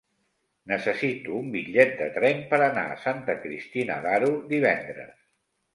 Necessito 0.71 1.35
un 1.41 1.51
bitllet 1.57 1.93
de 2.01 2.09
tren 2.17 2.41
per 2.55 2.61
anar 2.71 2.89
a 2.95 2.99
Santa 3.05 3.37
Cristina 3.47 4.03
d'Aro 4.09 4.35
divendres. 4.57 5.19